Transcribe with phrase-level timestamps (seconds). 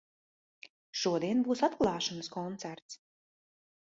[1.01, 2.99] Šodien būs atklāšanas koncerts.